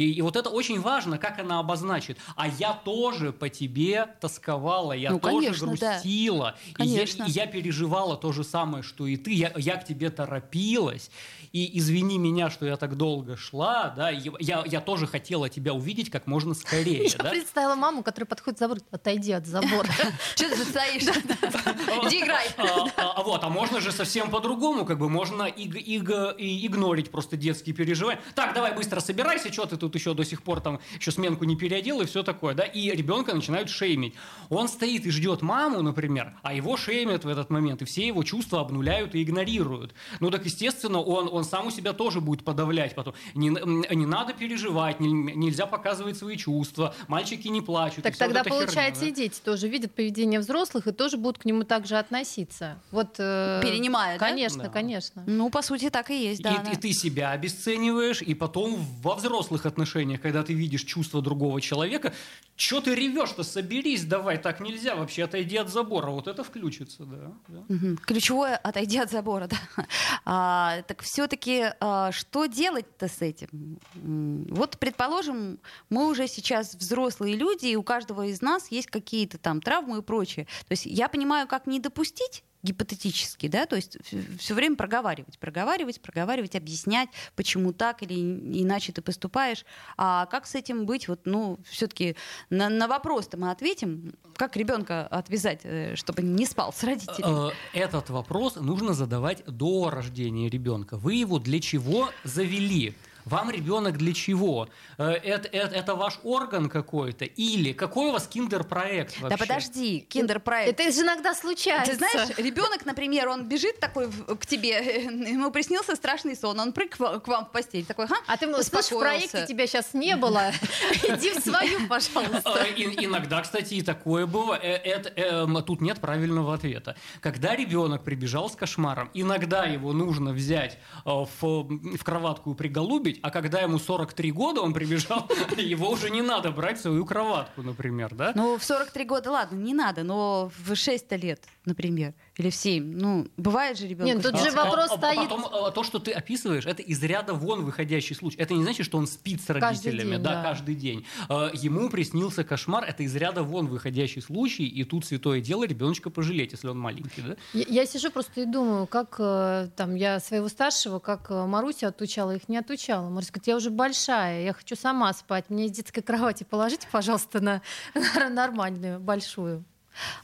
[0.00, 2.16] И, и вот это очень важно, как она обозначит.
[2.34, 5.92] А я тоже по тебе тосковала, я Ну, тоже конечно, да.
[5.92, 6.56] грустила.
[6.78, 9.32] И я, и я переживала то же самое, что и ты.
[9.32, 11.10] Я, я к тебе торопилась.
[11.52, 13.92] И извини меня, что я так долго шла.
[13.94, 14.08] Да?
[14.08, 17.04] Я, я тоже хотела тебя увидеть как можно скорее.
[17.04, 17.30] Я да?
[17.30, 19.88] представила маму, которая подходит к забору, отойди от забора.
[20.34, 21.02] Что ты стоишь?
[22.06, 22.46] Иди играй.
[22.56, 27.74] А, а, а вот, а можно же совсем по-другому, как бы можно игнорить просто детские
[27.74, 28.22] переживания.
[28.34, 31.56] Так, давай быстро собирайся, что ты тут еще до сих пор там еще сменку не
[31.56, 32.64] переодел и все такое, да?
[32.64, 34.14] И ребенка начинают шеймить.
[34.48, 38.22] Он стоит и ждет маму, например, а его шеймят в этот момент, и все его
[38.22, 39.94] чувства обнуляют и игнорируют.
[40.20, 43.14] Ну так, естественно, он, он сам у себя тоже будет подавлять потом.
[43.34, 48.02] Не, не надо переживать, не- нельзя показывать свои чувства, мальчики не плачут.
[48.04, 49.08] Так вся вот тогда, эта херня, получается, да.
[49.08, 52.78] и дети тоже видят поведение взрослых и тоже будут к нему также относиться.
[52.90, 54.18] Вот, э, Перенимая?
[54.18, 54.68] Конечно, Да.
[54.70, 55.22] конечно.
[55.26, 56.54] Ну, по сути, так и есть, да.
[56.54, 56.70] и, да.
[56.72, 62.12] и ты себя обесцениваешь, и потом во взрослых отношениях, когда ты видишь чувства другого человека,
[62.56, 67.32] что ты ревешь-то, соберись, давай, так нельзя, вообще отойди от забора, вот это включится, да.
[67.48, 67.64] да.
[67.68, 67.96] Мгм.
[67.96, 69.86] Ключевое— отойди от забора, да.
[70.24, 71.72] А, так все-таки
[72.10, 73.78] что делать-то с этим?
[73.94, 79.62] Вот, предположим, мы уже сейчас взрослые люди, и у каждого из нас есть какие-то там
[79.62, 80.46] травмы и прочее.
[80.68, 83.96] То есть я понимаю, как не допустить гипотетически, да, то есть
[84.38, 89.64] все время проговаривать, проговаривать, проговаривать, объяснять, почему так или иначе ты поступаешь.
[89.96, 91.08] А как с этим быть?
[91.08, 92.16] Вот, ну, все-таки
[92.50, 97.50] на, на вопрос-то мы ответим, как ребенка отвязать, э, чтобы не спал с родителями.
[97.50, 100.96] Э, Этот вопрос нужно задавать до рождения ребенка.
[100.96, 102.94] Вы его для чего завели?
[103.24, 104.68] Вам ребенок для чего?
[104.96, 107.24] Это, это, это ваш орган какой-то?
[107.24, 109.36] Или какой у вас киндер-проект вообще?
[109.36, 110.78] Да подожди, киндер-проект.
[110.80, 111.92] Это же иногда случается.
[111.92, 116.96] Ты знаешь, ребенок, например, он бежит такой к тебе, ему приснился страшный сон, он прыг
[116.96, 120.50] к вам в постель, такой, ага, А ты слышишь, в проекте тебя сейчас не было.
[121.02, 122.64] Иди в свою, пожалуйста.
[122.64, 124.54] И- Иногда, кстати, и такое было.
[124.54, 126.96] Э, это, эм, тут нет правильного ответа.
[127.20, 133.30] Когда ребенок прибежал с кошмаром, иногда его нужно взять э, в кроватку и приголубить, а
[133.30, 138.32] когда ему 43 года он прибежал, его уже не надо брать свою кроватку, например, да?
[138.34, 142.84] Ну, в 43 года, ладно, не надо, но в 6 лет, например, или в 7,
[142.96, 144.14] ну, бывает же ребенок.
[144.14, 146.82] Нет, тут же А- вопрос а- а стоит- Потом а, то, что ты описываешь, это
[146.82, 148.36] из ряда вон выходящий случай.
[148.38, 150.42] Это не значит, что он спит с родителями, день, да, да.
[150.42, 151.06] каждый день.
[151.28, 156.10] А, Ему приснился кошмар, это из ряда вон выходящий случай, и тут святое дело ребеночка
[156.10, 157.36] пожалеть, если он маленький, да?
[157.54, 161.86] Я, я сижу просто и думаю, как э, там я своего старшего, как э, Марусю
[161.86, 163.08] отучала, их не отучала.
[163.08, 165.44] Маруся говорит, я уже большая, я хочу сама спать.
[165.48, 167.62] Мне из детской кровати положите, пожалуйста, на,
[167.94, 169.64] на нормальную, большую.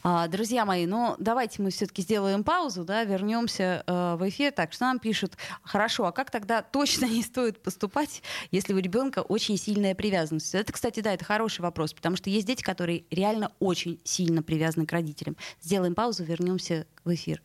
[0.03, 4.51] А, друзья мои, ну давайте мы все-таки сделаем паузу, да, вернемся э, в эфир.
[4.51, 5.37] Так, что нам пишут?
[5.61, 10.55] Хорошо, а как тогда точно не стоит поступать, если у ребенка очень сильная привязанность?
[10.55, 14.85] Это, кстати, да, это хороший вопрос, потому что есть дети, которые реально очень сильно привязаны
[14.85, 15.35] к родителям.
[15.61, 17.41] Сделаем паузу, вернемся в эфир.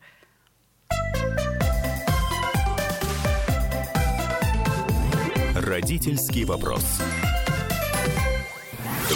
[5.55, 6.83] Родительский вопрос.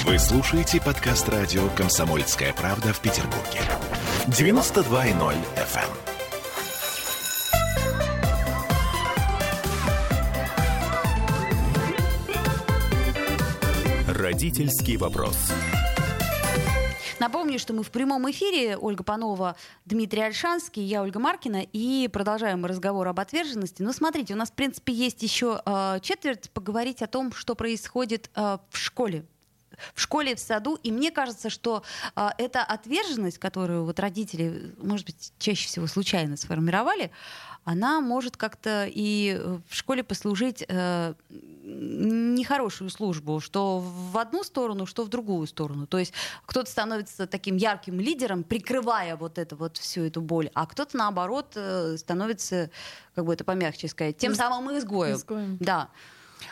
[0.06, 3.60] Вы слушаете подкаст радио «Комсомольская правда» в Петербурге.
[4.28, 5.90] 92.0 FM.
[14.08, 15.36] Родительский вопрос.
[17.20, 18.78] Напомню, что мы в прямом эфире.
[18.78, 19.56] Ольга Панова,
[19.86, 21.64] Дмитрий Альшанский, я Ольга Маркина.
[21.74, 23.82] И продолжаем разговор об отверженности.
[23.82, 28.30] Ну, смотрите, у нас, в принципе, есть еще э, четверть поговорить о том, что происходит
[28.36, 29.26] э, в школе
[29.94, 30.76] в школе, в саду.
[30.84, 31.84] И мне кажется, что
[32.16, 37.12] э, эта отверженность, которую вот родители, может быть, чаще всего случайно сформировали,
[37.68, 41.14] она может как-то и в школе послужить э,
[41.68, 45.86] нехорошую службу, что в одну сторону, что в другую сторону.
[45.86, 46.14] То есть
[46.46, 51.54] кто-то становится таким ярким лидером, прикрывая вот это вот всю эту боль, а кто-то наоборот
[51.56, 52.70] э, становится,
[53.16, 55.16] как бы это помягче сказать, тем самым изгоем.
[55.16, 55.58] изгоем.
[55.60, 55.90] Да.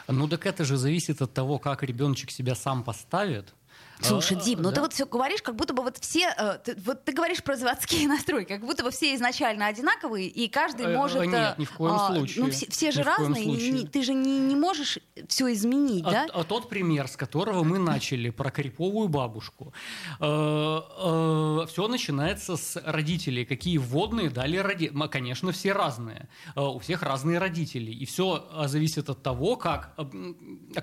[0.07, 3.53] Ну так это же зависит от того, как ребеночек себя сам поставит.
[4.01, 4.75] Слушай, А, Дим, ну да.
[4.75, 7.55] ты вот все говоришь, как будто бы вот все, э, ты, вот ты говоришь про
[7.55, 11.21] заводские настройки, как будто бы все изначально одинаковые, и каждый Э, может...
[11.21, 12.43] нет, э, ни в коем а, случае.
[12.43, 16.11] Ну, все, все же Ни разные, не- ты же не, не можешь все изменить, А,
[16.11, 16.27] да?
[16.33, 19.73] а тот пример, с которого мы начали, про криповую бабушку.
[20.19, 23.45] все начинается с родителей.
[23.45, 25.07] Какие вводные дали родители?
[25.07, 26.27] Конечно, все разные.
[26.55, 27.91] Э, у всех разные родители.
[27.91, 30.33] И все зависит от того, как, э,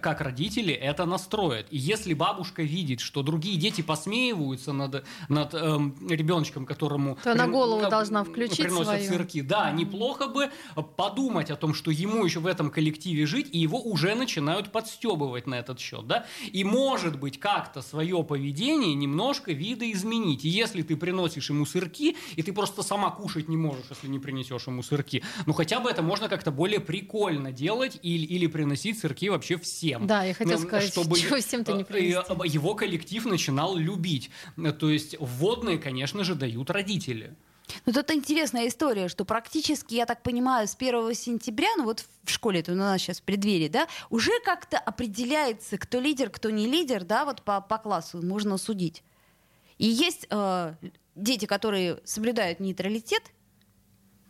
[0.00, 1.66] как родители это настроят.
[1.70, 7.18] И если бабушка видит, что другие дети посмеиваются над, над эм, ребеночком, которому...
[7.22, 9.08] То она голову э, должна включить приносят свою.
[9.12, 9.42] сырки.
[9.42, 10.50] Да, неплохо бы
[10.96, 15.46] подумать о том, что ему еще в этом коллективе жить, и его уже начинают подстебывать
[15.46, 16.24] на этот счет, да?
[16.58, 20.44] И может быть как-то свое поведение немножко видоизменить.
[20.44, 24.18] И если ты приносишь ему сырки, и ты просто сама кушать не можешь, если не
[24.18, 28.98] принесешь ему сырки, ну хотя бы это можно как-то более прикольно делать или, или приносить
[28.98, 30.06] сырки вообще всем.
[30.06, 32.32] Да, я хотела Ну, сказать, чего всем-то не э, принести.
[32.32, 34.30] э, его коллектив начинал любить.
[34.78, 37.34] То есть вводные, конечно же, дают родители.
[37.86, 42.30] Ну, тут интересная история, что практически, я так понимаю, с 1 сентября, ну вот в
[42.30, 46.66] школе это у нас сейчас в преддверии, да, уже как-то определяется, кто лидер, кто не
[46.66, 49.02] лидер, да, вот по, по классу можно судить.
[49.78, 50.74] И есть э,
[51.14, 53.22] дети, которые соблюдают нейтралитет,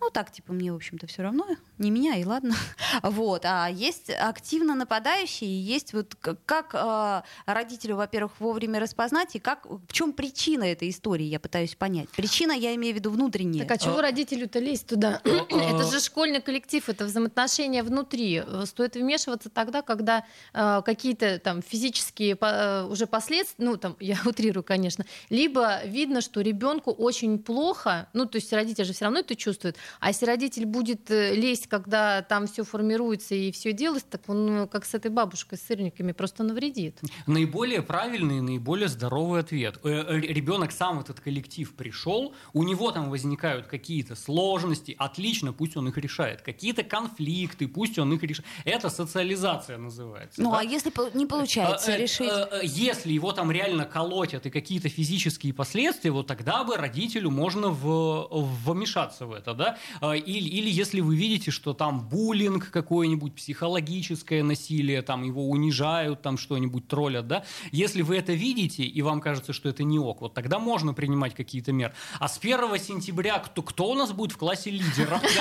[0.02, 1.46] ну так, типа, мне, в общем-то, все равно,
[1.78, 2.54] не меня, и ладно.
[3.02, 3.44] Вот.
[3.46, 9.64] А есть активно нападающие, и есть вот как э, родителю, во-первых, вовремя распознать, и как,
[9.66, 12.08] в чем причина этой истории, я пытаюсь понять.
[12.10, 13.64] Причина, я имею в виду внутренняя.
[13.64, 15.20] Так а чего А- родителю-то лезть туда?
[15.24, 18.42] Это же школьный коллектив, это взаимоотношения внутри.
[18.44, 23.96] Э, Стоит вмешиваться тогда, когда э, какие-то там физические по- э, уже последствия, ну там
[24.00, 29.04] я утрирую, конечно, либо видно, что ребенку очень плохо, ну то есть родитель же все
[29.04, 33.72] равно это чувствует, а если родитель будет э, лезть, когда там все формируется и все
[33.72, 37.00] делается, так он э, как с этой бабушкой с сырниками просто навредит.
[37.26, 39.78] Наиболее правильный и наиболее здоровый ответ.
[39.82, 45.88] Ребенок сам в этот коллектив пришел, у него там возникают какие-то сложности, отлично, пусть он
[45.88, 46.42] их решает.
[46.42, 48.46] Какие-то конфликты, пусть он их решает.
[48.64, 50.40] Это социализация называется.
[50.42, 50.60] Ну, да?
[50.60, 52.28] а если не получается А, э, решить?
[52.30, 57.30] э, э, Если его там реально колотят и какие-то физические последствия, вот тогда бы родителю
[57.30, 59.78] можно в, вмешаться в это, да?
[60.00, 66.22] А, Или, или если вы видите, что там буллинг какой-нибудь, психологическое насилие, там его унижают,
[66.22, 67.44] там что-нибудь троллят, да?
[67.70, 71.34] Если вы это видите и вам кажется, что это не ок, вот тогда можно принимать
[71.34, 71.92] какие-то меры.
[72.18, 75.22] А с 1 сентября кто, кто у нас будет в классе лидеров?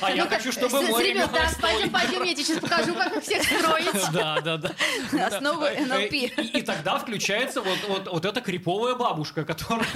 [0.00, 1.30] А я хочу, чтобы мой ребенок
[1.60, 4.10] пойдем, пойдем, я тебе сейчас покажу, как их всех строить.
[4.12, 4.70] да, да, да.
[5.26, 6.54] Основы Э, э, НЛП.
[6.54, 9.86] И, тогда включается вот, вот, вот эта криповая бабушка, которая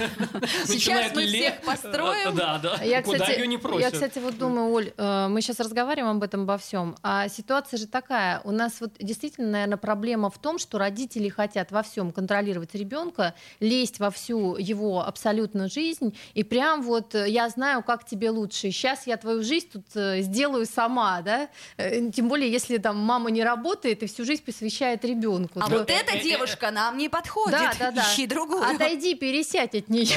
[0.65, 2.35] Сейчас мы всех построим.
[2.35, 2.83] Да, да.
[2.83, 3.93] Я, Куда ее не я, просят.
[3.93, 7.87] кстати, вот думаю, Оль, э, мы сейчас разговариваем об этом обо всем, а ситуация же
[7.87, 8.41] такая.
[8.43, 13.33] У нас вот действительно, наверное, проблема в том, что родители хотят во всем контролировать ребенка,
[13.59, 18.71] лезть во всю его абсолютно жизнь, и прям вот э, я знаю, как тебе лучше.
[18.71, 21.49] Сейчас я твою жизнь тут э, сделаю сама, да?
[22.13, 25.59] Тем более, если там мама не работает и всю жизнь посвящает ребенку.
[25.59, 25.77] А Да.
[25.79, 27.51] вот эта девушка нам не подходит.
[27.59, 28.01] Да, да, да.
[28.01, 28.63] Ищи другую.
[28.63, 30.15] Отойди, пересядь от нее.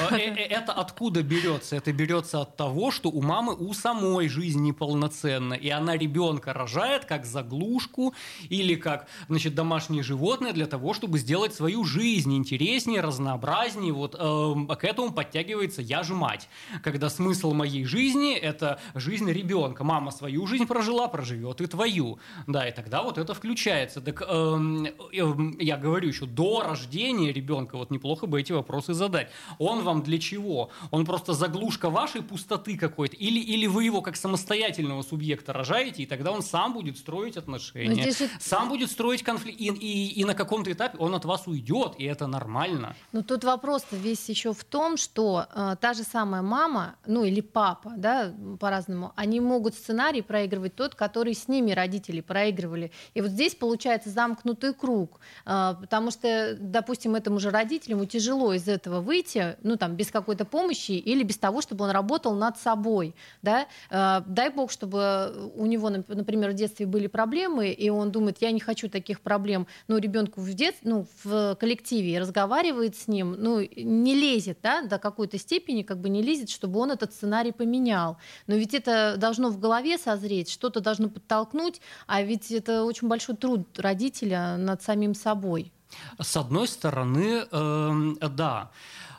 [0.49, 1.77] Это откуда берется?
[1.77, 7.05] Это берется от того, что у мамы у самой жизнь неполноценна, и она ребенка рожает
[7.05, 8.14] как заглушку
[8.49, 13.93] или как значит, домашнее животное для того, чтобы сделать свою жизнь интереснее, разнообразнее.
[13.93, 16.49] Вот эм, к этому подтягивается я же мать,
[16.83, 19.85] когда смысл моей жизни это жизнь ребенка.
[19.85, 22.19] Мама свою жизнь прожила, проживет и твою.
[22.47, 24.01] Да, и тогда вот это включается.
[24.01, 29.29] Так эм, эм, я говорю еще до рождения ребенка, вот неплохо бы эти вопросы задать.
[29.59, 30.71] Он вам для чего?
[30.91, 33.18] Он просто заглушка вашей пустоты какой-то?
[33.19, 37.41] Или, или вы его как самостоятельного субъекта рожаете, и тогда он сам будет строить Но
[37.41, 41.25] отношения, здесь же сам будет строить конфликт, и, и- и на каком-то этапе он от
[41.25, 42.95] вас уйдет, и это нормально.
[43.13, 47.41] Ну тут вопрос-то весь еще в том, что э, та же самая мама, ну или
[47.41, 52.91] папа, да, по-разному, они могут сценарий проигрывать тот, который с ними родители проигрывали.
[53.15, 58.69] И вот здесь получается замкнутый круг, э, потому что, допустим, этому же родителю тяжело из
[58.69, 63.08] этого выйти, ну там без какой-то помощи или без того, чтобы он работал над собой,
[63.42, 63.66] да.
[63.90, 68.38] Э, дай бог, чтобы у него, нап- например, в детстве были проблемы, и он думает,
[68.40, 73.37] я не хочу таких проблем, но ребенку в дет, ну в коллективе разговаривает с ним,
[73.38, 77.53] ну не лезет, да, до какой-то степени, как бы не лезет, чтобы он этот сценарий
[77.53, 78.16] поменял.
[78.47, 83.37] Но ведь это должно в голове созреть, что-то должно подтолкнуть, а ведь это очень большой
[83.37, 85.73] труд родителя над самим собой.
[86.21, 88.71] С одной стороны, эм, да.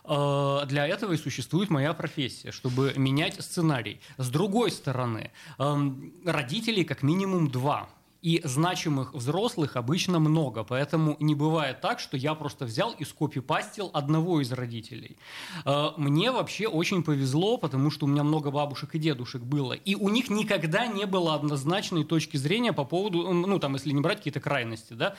[0.09, 4.01] Э, Для этого и существует моя профессия, чтобы менять сценарий.
[4.17, 7.89] С другой стороны, эм, родителей как минимум два.
[8.21, 13.91] И значимых взрослых обычно много, поэтому не бывает так, что я просто взял и скопипастил
[13.93, 15.15] одного из родителей.
[15.63, 19.95] Э, мне вообще очень повезло, потому что у меня много бабушек и дедушек было, и
[19.95, 24.17] у них никогда не было однозначной точки зрения по поводу, ну там, если не брать
[24.17, 25.15] какие-то крайности, да,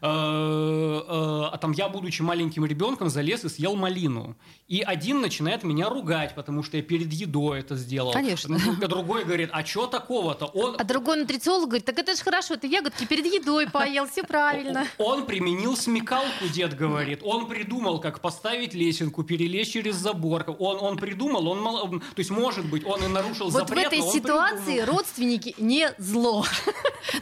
[0.00, 4.36] а там я, будучи маленьким ребенком, залез и съел малину.
[4.68, 8.12] И один начинает меня ругать, потому что я перед едой это сделал.
[8.12, 8.58] Конечно.
[8.82, 10.46] А другой говорит, а что такого-то?
[10.46, 10.76] Он...
[10.78, 14.86] А другой нутрициолог говорит, так это же хорошо, ты ягодки перед едой поел, все правильно.
[14.98, 17.20] Он применил смекалку, дед говорит.
[17.22, 20.44] Он придумал, как поставить лесенку, перелезть через забор.
[20.58, 23.94] Он, он придумал, он, то есть, может быть, он и нарушил вот запрет, Вот в
[23.94, 24.96] этой ситуации придумал.
[24.96, 26.44] родственники не зло.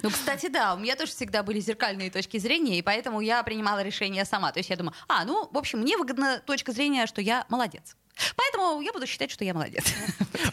[0.03, 3.83] Ну, кстати, да, у меня тоже всегда были зеркальные точки зрения, и поэтому я принимала
[3.83, 4.53] решение сама.
[4.53, 7.97] То есть я думаю, а, ну, в общем, мне выгодна точка зрения, что я молодец.
[8.37, 9.85] Поэтому я буду считать, что я молодец.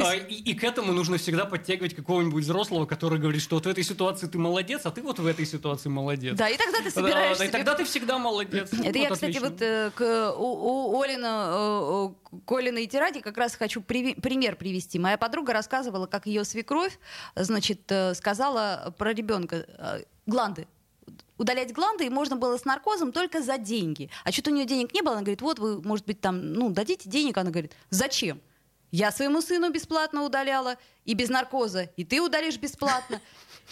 [0.02, 3.70] А, и, и к этому нужно всегда подтягивать какого-нибудь взрослого, который говорит, что вот в
[3.70, 6.38] этой ситуации ты молодец, а ты вот в этой ситуации молодец.
[6.38, 7.44] Да, и тогда ты собираешься...
[7.44, 8.72] Да, и тогда ты всегда молодец.
[8.72, 9.50] Это вот, я, кстати, отлично.
[9.50, 15.00] вот э, к у, у Олина, э, Колиной Тираде как раз хочу при, пример привести.
[15.00, 16.98] Моя подруга рассказывала, как ее свекровь,
[17.36, 20.66] значит, э, сказала про ребенка э, гланды
[21.40, 24.12] удалять гланды, и можно было с наркозом только за деньги.
[24.24, 26.70] А что-то у нее денег не было, она говорит, вот вы, может быть, там, ну,
[26.70, 28.40] дадите денег, она говорит, зачем?
[28.92, 33.22] Я своему сыну бесплатно удаляла, и без наркоза, и ты удалишь бесплатно.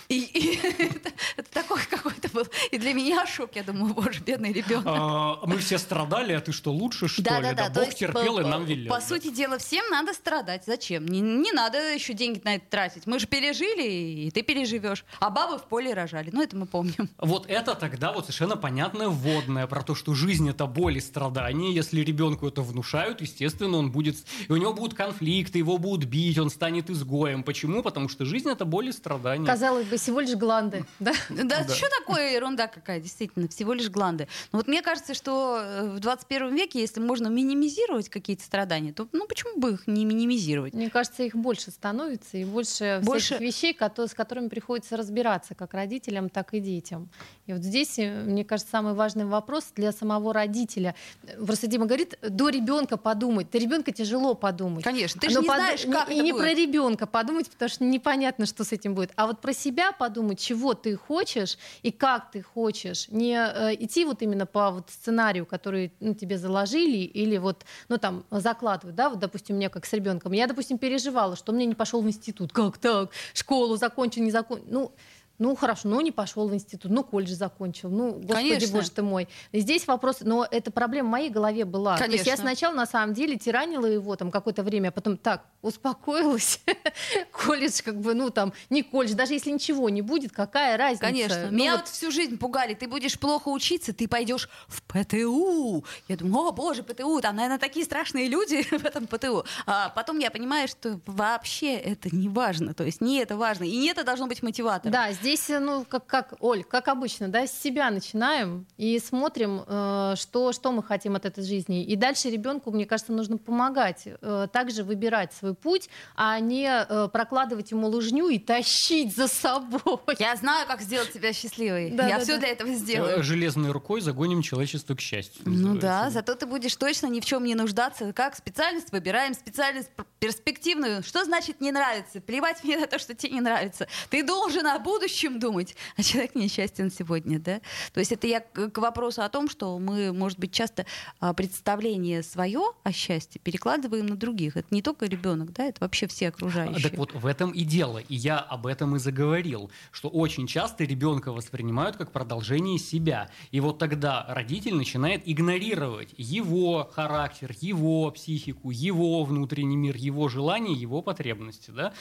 [0.09, 3.55] И, и это, это такой какой-то был и для меня шок.
[3.55, 4.85] Я думаю, боже, бедный ребенок.
[4.87, 7.43] А, мы все страдали, а ты что, лучше, что да, ли?
[7.43, 7.83] Да, да, да.
[7.83, 8.89] Бог терпел по, и нам велел.
[8.89, 9.05] По да.
[9.05, 10.63] сути дела, всем надо страдать.
[10.65, 11.05] Зачем?
[11.05, 13.05] Не, не надо еще деньги на это тратить.
[13.05, 15.03] Мы же пережили, и ты переживешь.
[15.19, 16.29] А бабы в поле рожали.
[16.31, 17.09] Ну, это мы помним.
[17.17, 21.73] Вот это тогда вот совершенно понятное вводное про то, что жизнь— это боль и страдания.
[21.73, 24.15] Если ребенку это внушают, естественно, он будет...
[24.47, 27.16] И у него будут конфликты, его будут бить, он станет изгоем.
[27.45, 27.83] Почему?
[27.83, 29.45] Потому что жизнь— это боль и страдания.
[29.45, 31.13] Казалось бы, всего лишь гланды, да?
[31.13, 34.27] Что такое ерунда какая, действительно, всего лишь гланды.
[34.51, 39.07] Но вот мне кажется, что э, в 21 веке, если можно минимизировать какие-то страдания, то
[39.11, 40.73] ну почему бы их не минимизировать?
[40.73, 43.35] Мне кажется, их больше становится, и больше, больше...
[43.35, 43.77] всяких вещей,
[44.07, 47.09] с которыми приходится разбираться как родителям, так и детям.
[47.45, 50.95] И вот здесь, э, мне кажется, самый важный вопрос для самого родителя.
[51.43, 53.49] Просто Дима говорит, до ребенка подумать.
[53.51, 54.83] До ребенка тяжело подумать.
[54.83, 55.55] Конечно, ты же не под...
[55.55, 56.41] знаешь, как И это не будет.
[56.41, 59.11] про ребенка подумать, потому что непонятно, что с этим будет.
[59.15, 63.07] А вот про себя подумать, чего ты хочешь и как ты хочешь.
[63.09, 67.97] Не э, идти вот именно по вот сценарию, который ну, тебе заложили, или вот, ну
[67.97, 70.31] там, закладывают, да, вот, допустим, мне как с ребенком.
[70.31, 72.51] Я, допустим, переживала, что мне не пошел в институт.
[72.53, 73.11] Как так?
[73.33, 74.65] Школу закончил, не закончил.
[74.69, 74.91] Ну,
[75.39, 78.73] ну, хорошо, ну, не пошел в институт, ну, колледж закончил, ну, господи, Конечно.
[78.73, 79.27] боже ты мой.
[79.53, 81.97] Здесь вопрос, но эта проблема в моей голове была.
[81.97, 82.11] Конечно.
[82.11, 85.45] То есть я сначала, на самом деле, тиранила его там какое-то время, а потом так,
[85.61, 86.61] успокоилась,
[87.31, 91.03] колледж, как бы, ну, там, не колледж, даже если ничего не будет, какая разница?
[91.03, 91.47] Конечно.
[91.51, 91.81] Ну, Меня вот...
[91.81, 95.85] вот всю жизнь пугали, ты будешь плохо учиться, ты пойдешь в ПТУ.
[96.07, 99.45] Я думаю, о, боже, ПТУ, там, наверное, такие страшные люди в этом ПТУ.
[99.67, 103.77] А потом я понимаю, что вообще это не важно, то есть не это важно, и
[103.77, 104.91] не это должно быть мотиватором.
[104.91, 108.97] Да, здесь здесь, э, ну, как, как, Оль, как обычно, да, с себя начинаем и
[108.99, 111.83] смотрим, э, что, что мы хотим от этой жизни.
[111.83, 117.09] И дальше ребенку, мне кажется, нужно помогать э, также выбирать свой путь, а не э,
[117.11, 120.15] прокладывать ему лыжню и тащить за собой.
[120.17, 121.91] Я знаю, как сделать тебя счастливой.
[121.91, 122.39] Да, Я да, все да.
[122.39, 123.19] для этого сделаю.
[123.19, 125.41] Э, железной рукой загоним человечество к счастью.
[125.45, 128.13] Ну да, зато ты будешь точно ни в чем не нуждаться.
[128.13, 131.03] Как специальность выбираем, специальность перспективную.
[131.03, 132.21] Что значит не нравится?
[132.21, 133.87] Плевать мне на то, что тебе не нравится.
[134.09, 137.61] Ты должен о будущем думать, а человек несчастен сегодня, да?
[137.93, 140.85] То есть это я к вопросу о том, что мы, может быть, часто
[141.19, 144.57] а, представление свое о счастье перекладываем на других.
[144.57, 146.89] Это не только ребенок, да, это вообще все окружающие.
[146.89, 150.83] Так вот в этом и дело, и я об этом и заговорил, что очень часто
[150.83, 158.71] ребенка воспринимают как продолжение себя, и вот тогда родитель начинает игнорировать его характер, его психику,
[158.71, 161.93] его внутренний мир, его желания, его потребности, да?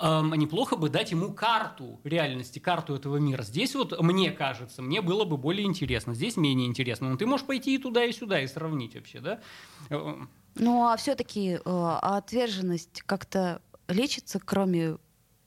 [0.00, 3.42] Эм, неплохо бы дать ему карту реальности, карту этого мира.
[3.42, 7.10] Здесь вот, мне кажется, мне было бы более интересно, здесь менее интересно.
[7.10, 9.40] Но ты можешь пойти и туда, и сюда, и сравнить вообще, да?
[10.56, 14.98] Ну, а все-таки э, отверженность как-то лечится, кроме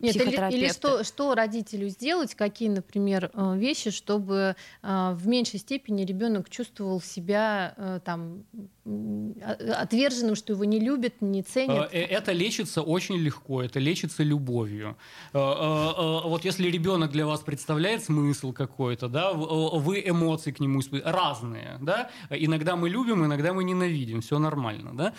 [0.04, 5.60] нет, или, или что, что родителю сделать, какие, например, э, вещи, чтобы э, в меньшей
[5.60, 8.44] степени ребенок чувствовал себя э, там
[8.86, 11.90] отверженным, что его не любят, не ценят.
[11.94, 14.98] Это лечится очень легко, это лечится любовью.
[15.32, 21.78] Вот если ребенок для вас представляет смысл какой-то, да, вы эмоции к нему испытываете разные,
[21.82, 25.14] да, иногда мы любим, иногда мы ненавидим, все нормально, да.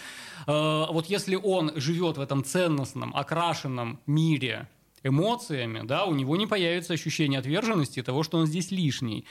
[0.93, 4.69] Вот если он живет в этом ценностном, окрашенном мире,
[5.05, 9.27] эмоциями, да, у него не появится ощущение отверженности того, что он здесь лишний.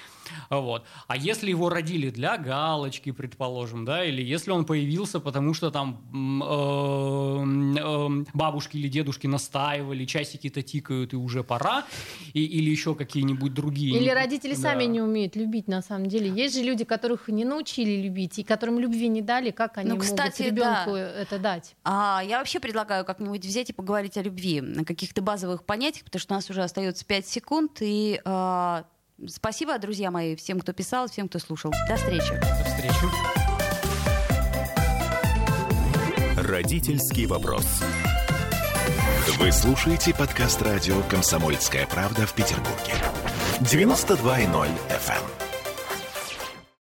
[0.49, 0.85] Вот.
[1.07, 5.99] А если его родили для галочки, предположим, да, или если он появился, потому что там
[6.43, 11.85] э, э, бабушки или дедушки настаивали, часики-то тикают и уже пора,
[12.33, 13.97] и, или еще какие-нибудь другие.
[13.97, 14.61] Или родители да.
[14.61, 16.29] сами не умеют любить, на самом деле.
[16.29, 19.97] Есть же люди, которых не научили любить, и которым любви не дали, как они ну,
[19.97, 21.21] кстати, могут ребенку да.
[21.21, 21.75] это дать?
[21.83, 25.21] А, я вообще предлагаю как-нибудь взять и поговорить о любви, на каких-то
[25.63, 28.83] базовых понятиях, потому что у нас уже остается 5 секунд, и э,
[29.27, 31.71] спасибо, друзья мои, всем, кто писал, всем, кто слушал.
[31.87, 32.33] До встречи.
[32.39, 33.05] До встречи.
[36.37, 37.65] Родительский вопрос.
[39.39, 42.93] Вы слушаете подкаст радио «Комсомольская правда» в Петербурге.
[43.61, 45.42] 92.0 FM.